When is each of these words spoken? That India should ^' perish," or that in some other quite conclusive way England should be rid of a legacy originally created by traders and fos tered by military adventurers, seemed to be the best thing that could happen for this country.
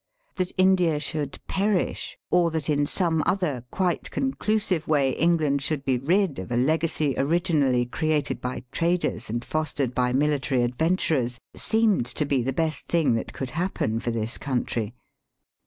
That 0.37 0.51
India 0.57 0.99
should 0.99 1.31
^' 1.33 1.39
perish," 1.47 2.17
or 2.31 2.49
that 2.49 2.71
in 2.71 2.87
some 2.87 3.21
other 3.27 3.65
quite 3.69 4.09
conclusive 4.09 4.87
way 4.87 5.11
England 5.11 5.61
should 5.61 5.85
be 5.85 5.99
rid 5.99 6.39
of 6.39 6.51
a 6.51 6.57
legacy 6.57 7.13
originally 7.19 7.85
created 7.85 8.41
by 8.41 8.63
traders 8.71 9.29
and 9.29 9.45
fos 9.45 9.73
tered 9.75 9.93
by 9.93 10.11
military 10.11 10.63
adventurers, 10.63 11.39
seemed 11.55 12.07
to 12.07 12.25
be 12.25 12.41
the 12.41 12.51
best 12.51 12.87
thing 12.87 13.13
that 13.13 13.31
could 13.31 13.51
happen 13.51 13.99
for 13.99 14.09
this 14.09 14.39
country. 14.39 14.95